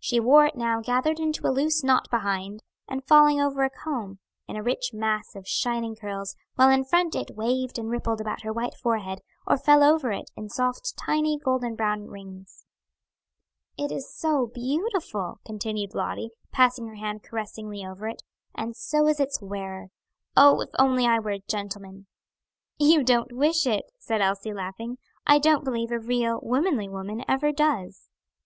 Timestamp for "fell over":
9.58-10.10